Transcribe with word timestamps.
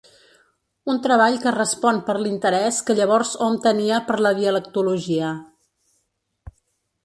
Un 0.93 1.01
treball 1.07 1.37
que 1.43 1.53
respon 1.55 1.99
per 2.07 2.15
l’interès 2.23 2.81
que 2.89 2.97
llavors 3.01 3.35
hom 3.49 3.61
tenia 3.69 4.01
per 4.11 4.19
la 4.27 4.35
dialectologia. 4.41 5.33